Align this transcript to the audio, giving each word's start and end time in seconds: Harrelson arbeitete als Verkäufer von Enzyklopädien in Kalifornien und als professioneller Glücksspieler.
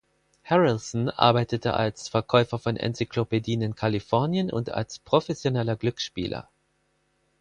Harrelson 0.49 1.11
arbeitete 1.15 1.75
als 1.75 2.07
Verkäufer 2.09 2.57
von 2.57 2.75
Enzyklopädien 2.75 3.61
in 3.61 3.75
Kalifornien 3.75 4.49
und 4.49 4.71
als 4.71 4.97
professioneller 4.97 5.75
Glücksspieler. 5.75 6.49